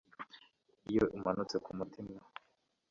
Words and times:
Iyo 0.89 1.03
umanutse 1.17 1.55
kumutima 1.65 2.15